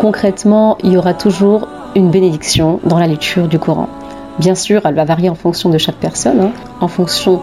Concrètement, 0.00 0.78
il 0.82 0.92
y 0.92 0.96
aura 0.96 1.14
toujours 1.14 1.68
une 1.96 2.10
bénédiction 2.10 2.80
dans 2.84 2.98
la 2.98 3.06
lecture 3.06 3.48
du 3.48 3.58
Coran. 3.58 3.88
Bien 4.38 4.54
sûr, 4.54 4.82
elle 4.84 4.94
va 4.94 5.04
varier 5.04 5.28
en 5.28 5.34
fonction 5.34 5.70
de 5.70 5.78
chaque 5.78 5.96
personne, 5.96 6.40
hein, 6.40 6.50
en 6.80 6.88
fonction 6.88 7.42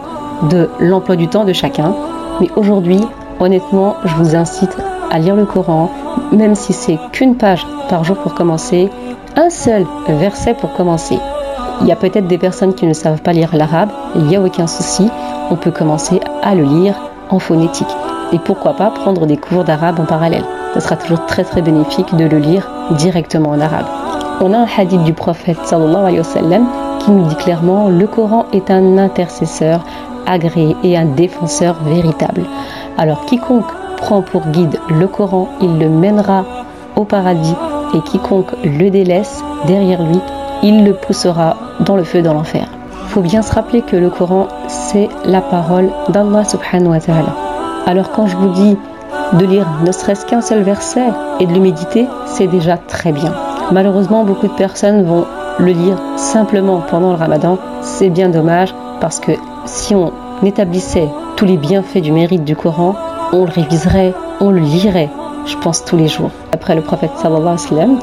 de 0.50 0.68
l'emploi 0.80 1.16
du 1.16 1.28
temps 1.28 1.44
de 1.44 1.52
chacun. 1.52 1.94
Mais 2.40 2.48
aujourd'hui, 2.56 3.00
honnêtement, 3.40 3.96
je 4.04 4.14
vous 4.16 4.34
incite 4.34 4.76
à 5.10 5.18
lire 5.18 5.36
le 5.36 5.44
Coran, 5.44 5.90
même 6.32 6.54
si 6.54 6.72
c'est 6.72 6.98
qu'une 7.12 7.36
page 7.36 7.66
par 7.88 8.04
jour 8.04 8.16
pour 8.16 8.34
commencer, 8.34 8.90
un 9.36 9.50
seul 9.50 9.86
verset 10.08 10.54
pour 10.54 10.72
commencer. 10.72 11.18
Il 11.82 11.86
y 11.86 11.92
a 11.92 11.96
peut-être 11.96 12.26
des 12.26 12.38
personnes 12.38 12.74
qui 12.74 12.86
ne 12.86 12.92
savent 12.92 13.22
pas 13.22 13.32
lire 13.32 13.54
l'arabe, 13.54 13.90
il 14.14 14.22
n'y 14.22 14.36
a 14.36 14.40
aucun 14.40 14.66
souci, 14.66 15.08
on 15.50 15.56
peut 15.56 15.70
commencer 15.70 16.20
à 16.42 16.54
le 16.54 16.64
lire 16.64 16.94
en 17.30 17.38
phonétique. 17.38 17.94
Et 18.32 18.38
pourquoi 18.38 18.74
pas 18.74 18.90
prendre 18.90 19.26
des 19.26 19.36
cours 19.36 19.64
d'arabe 19.64 20.00
en 20.00 20.04
parallèle. 20.04 20.44
Ce 20.74 20.80
sera 20.80 20.96
toujours 20.96 21.26
très 21.26 21.44
très 21.44 21.62
bénéfique 21.62 22.14
de 22.16 22.24
le 22.24 22.38
lire 22.38 22.68
directement 22.98 23.50
en 23.50 23.60
arabe. 23.60 23.86
On 24.40 24.52
a 24.52 24.58
un 24.58 24.66
hadith 24.76 25.02
du 25.04 25.12
prophète 25.12 25.58
sallallahu 25.64 26.02
alayhi 26.02 26.18
wa 26.18 26.24
sallam 26.24 26.66
qui 27.00 27.10
nous 27.10 27.24
dit 27.26 27.36
clairement 27.36 27.88
le 27.88 28.06
Coran 28.06 28.46
est 28.52 28.70
un 28.70 28.98
intercesseur 28.98 29.84
agréé 30.26 30.76
et 30.82 30.96
un 30.96 31.04
défenseur 31.06 31.76
véritable. 31.84 32.42
Alors 32.98 33.24
quiconque 33.26 33.70
prend 33.96 34.22
pour 34.22 34.46
guide 34.48 34.78
le 34.88 35.06
Coran, 35.06 35.48
il 35.60 35.78
le 35.78 35.88
mènera 35.88 36.44
au 36.96 37.04
paradis 37.04 37.54
et 37.94 38.00
quiconque 38.00 38.52
le 38.64 38.90
délaisse 38.90 39.42
derrière 39.66 40.02
lui, 40.02 40.20
il 40.66 40.84
le 40.84 40.94
poussera 40.94 41.56
dans 41.78 41.94
le 41.94 42.02
feu 42.02 42.22
dans 42.22 42.34
l'enfer. 42.34 42.66
Faut 43.10 43.20
bien 43.20 43.40
se 43.40 43.54
rappeler 43.54 43.82
que 43.82 43.94
le 43.94 44.10
Coran, 44.10 44.48
c'est 44.66 45.08
la 45.24 45.40
parole 45.40 45.90
d'Allah 46.08 46.42
subhanahu 46.44 46.90
wa 46.90 46.98
ta'ala. 46.98 47.36
Alors 47.86 48.10
quand 48.10 48.26
je 48.26 48.36
vous 48.36 48.48
dis 48.48 48.76
de 49.34 49.46
lire 49.46 49.68
ne 49.86 49.92
serait-ce 49.92 50.26
qu'un 50.26 50.40
seul 50.40 50.62
verset 50.62 51.06
et 51.38 51.46
de 51.46 51.54
le 51.54 51.60
méditer, 51.60 52.06
c'est 52.26 52.48
déjà 52.48 52.76
très 52.78 53.12
bien. 53.12 53.32
Malheureusement, 53.70 54.24
beaucoup 54.24 54.48
de 54.48 54.54
personnes 54.54 55.04
vont 55.04 55.24
le 55.60 55.70
lire 55.70 55.98
simplement 56.16 56.82
pendant 56.90 57.10
le 57.10 57.16
ramadan. 57.16 57.58
C'est 57.82 58.10
bien 58.10 58.28
dommage 58.28 58.74
parce 59.00 59.20
que 59.20 59.32
si 59.66 59.94
on 59.94 60.12
établissait 60.44 61.08
tous 61.36 61.44
les 61.44 61.58
bienfaits 61.58 62.02
du 62.02 62.10
mérite 62.10 62.44
du 62.44 62.56
Coran, 62.56 62.96
on 63.32 63.44
le 63.44 63.52
réviserait, 63.52 64.14
on 64.40 64.50
le 64.50 64.60
lirait, 64.60 65.10
je 65.46 65.56
pense 65.58 65.84
tous 65.84 65.96
les 65.96 66.08
jours. 66.08 66.30
Après 66.50 66.74
le 66.74 66.82
prophète 66.82 67.12
sallallahu 67.22 67.56
alayhi 67.70 67.90
wa 67.92 67.98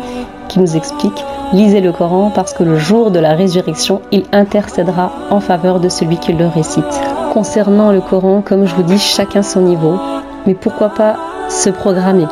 qui 0.47 0.59
nous 0.59 0.77
explique 0.77 1.25
lisez 1.53 1.81
le 1.81 1.91
Coran 1.91 2.31
parce 2.33 2.53
que 2.53 2.63
le 2.63 2.77
jour 2.77 3.11
de 3.11 3.19
la 3.19 3.33
résurrection, 3.33 4.01
il 4.11 4.23
intercédera 4.31 5.11
en 5.29 5.39
faveur 5.39 5.79
de 5.79 5.87
celui 5.87 6.17
qui 6.17 6.33
le 6.33 6.47
récite. 6.47 6.83
Concernant 7.31 7.91
le 7.91 8.01
Coran, 8.01 8.41
comme 8.43 8.65
je 8.65 8.75
vous 8.75 8.83
dis, 8.83 8.97
chacun 8.97 9.43
son 9.43 9.61
niveau, 9.61 9.99
mais 10.45 10.55
pourquoi 10.55 10.89
pas 10.89 11.15
se 11.49 11.69
programmer 11.69 12.25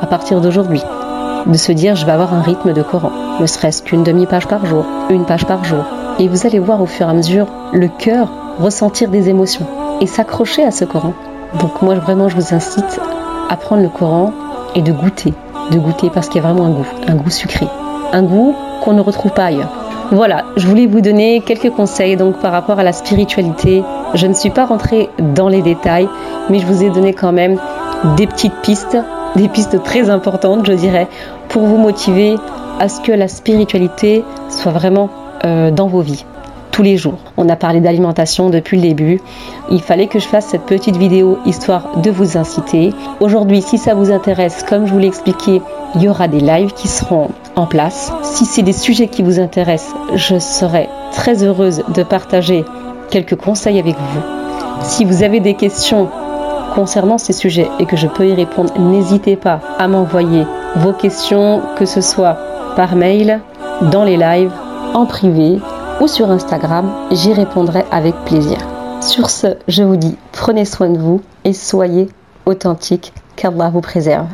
à 0.00 0.06
partir 0.06 0.40
d'aujourd'hui? 0.40 0.82
De 1.46 1.56
se 1.56 1.72
dire 1.72 1.96
je 1.96 2.06
vais 2.06 2.12
avoir 2.12 2.34
un 2.34 2.40
rythme 2.40 2.72
de 2.72 2.82
Coran, 2.82 3.10
ne 3.40 3.46
serait-ce 3.46 3.82
qu'une 3.82 4.04
demi-page 4.04 4.46
par 4.46 4.64
jour, 4.64 4.84
une 5.10 5.24
page 5.24 5.44
par 5.44 5.64
jour. 5.64 5.84
Et 6.18 6.28
vous 6.28 6.46
allez 6.46 6.58
voir 6.58 6.80
au 6.80 6.86
fur 6.86 7.06
et 7.06 7.10
à 7.10 7.14
mesure 7.14 7.46
le 7.72 7.88
cœur 7.88 8.28
ressentir 8.60 9.08
des 9.08 9.28
émotions 9.28 9.66
et 10.00 10.06
s'accrocher 10.06 10.64
à 10.64 10.70
ce 10.70 10.84
Coran. 10.84 11.14
Donc 11.60 11.82
moi 11.82 11.94
vraiment 11.94 12.28
je 12.28 12.36
vous 12.36 12.54
incite 12.54 13.00
à 13.48 13.56
prendre 13.56 13.82
le 13.82 13.88
Coran 13.88 14.32
et 14.74 14.82
de 14.82 14.92
goûter, 14.92 15.32
de 15.70 15.78
goûter 15.78 16.10
parce 16.10 16.28
qu'il 16.28 16.42
y 16.42 16.44
a 16.44 16.48
vraiment 16.48 16.66
un 16.66 16.70
goût, 16.70 16.86
un 17.06 17.14
goût 17.14 17.30
sucré, 17.30 17.66
un 18.12 18.22
goût 18.22 18.54
qu'on 18.82 18.92
ne 18.92 19.00
retrouve 19.00 19.32
pas 19.32 19.46
ailleurs. 19.46 19.70
Voilà, 20.10 20.44
je 20.56 20.66
voulais 20.66 20.86
vous 20.86 21.02
donner 21.02 21.42
quelques 21.44 21.70
conseils 21.70 22.16
donc 22.16 22.38
par 22.38 22.52
rapport 22.52 22.78
à 22.78 22.82
la 22.82 22.92
spiritualité. 22.92 23.82
Je 24.14 24.26
ne 24.26 24.32
suis 24.32 24.50
pas 24.50 24.64
rentrée 24.64 25.10
dans 25.18 25.48
les 25.48 25.60
détails, 25.60 26.08
mais 26.48 26.60
je 26.60 26.66
vous 26.66 26.82
ai 26.82 26.90
donné 26.90 27.12
quand 27.12 27.32
même 27.32 27.58
des 28.16 28.26
petites 28.26 28.54
pistes, 28.62 28.96
des 29.36 29.48
pistes 29.48 29.82
très 29.82 30.08
importantes, 30.08 30.64
je 30.66 30.72
dirais, 30.72 31.08
pour 31.48 31.64
vous 31.64 31.76
motiver 31.76 32.36
à 32.80 32.88
ce 32.88 33.00
que 33.00 33.12
la 33.12 33.28
spiritualité 33.28 34.24
soit 34.48 34.72
vraiment 34.72 35.10
euh, 35.44 35.70
dans 35.70 35.88
vos 35.88 36.00
vies 36.00 36.24
tous 36.78 36.84
les 36.84 36.96
jours. 36.96 37.18
On 37.36 37.48
a 37.48 37.56
parlé 37.56 37.80
d'alimentation 37.80 38.50
depuis 38.50 38.76
le 38.76 38.84
début. 38.84 39.20
Il 39.68 39.82
fallait 39.82 40.06
que 40.06 40.20
je 40.20 40.28
fasse 40.28 40.46
cette 40.46 40.62
petite 40.62 40.96
vidéo 40.96 41.38
histoire 41.44 41.98
de 42.00 42.08
vous 42.08 42.38
inciter. 42.38 42.94
Aujourd'hui, 43.18 43.62
si 43.62 43.78
ça 43.78 43.94
vous 43.94 44.12
intéresse, 44.12 44.62
comme 44.62 44.86
je 44.86 44.92
vous 44.92 45.00
l'ai 45.00 45.08
expliqué, 45.08 45.60
il 45.96 46.02
y 46.04 46.08
aura 46.08 46.28
des 46.28 46.38
lives 46.38 46.72
qui 46.74 46.86
seront 46.86 47.30
en 47.56 47.66
place. 47.66 48.12
Si 48.22 48.44
c'est 48.44 48.62
des 48.62 48.72
sujets 48.72 49.08
qui 49.08 49.24
vous 49.24 49.40
intéressent, 49.40 49.92
je 50.14 50.38
serai 50.38 50.88
très 51.10 51.42
heureuse 51.42 51.82
de 51.92 52.04
partager 52.04 52.64
quelques 53.10 53.34
conseils 53.34 53.80
avec 53.80 53.96
vous. 53.96 54.20
Si 54.82 55.04
vous 55.04 55.24
avez 55.24 55.40
des 55.40 55.54
questions 55.54 56.08
concernant 56.76 57.18
ces 57.18 57.32
sujets 57.32 57.68
et 57.80 57.86
que 57.86 57.96
je 57.96 58.06
peux 58.06 58.28
y 58.28 58.34
répondre, 58.34 58.72
n'hésitez 58.78 59.34
pas 59.34 59.58
à 59.80 59.88
m'envoyer 59.88 60.44
vos 60.76 60.92
questions, 60.92 61.60
que 61.76 61.86
ce 61.86 62.00
soit 62.00 62.36
par 62.76 62.94
mail, 62.94 63.40
dans 63.90 64.04
les 64.04 64.16
lives, 64.16 64.52
en 64.94 65.06
privé 65.06 65.58
ou 66.00 66.06
sur 66.06 66.30
Instagram, 66.30 66.90
j'y 67.10 67.32
répondrai 67.32 67.84
avec 67.90 68.14
plaisir. 68.24 68.58
Sur 69.00 69.30
ce, 69.30 69.56
je 69.66 69.82
vous 69.82 69.96
dis 69.96 70.16
prenez 70.32 70.64
soin 70.64 70.90
de 70.90 70.98
vous 70.98 71.22
et 71.44 71.52
soyez 71.52 72.08
authentiques, 72.46 73.12
qu'Allah 73.36 73.70
vous 73.70 73.80
préserve. 73.80 74.28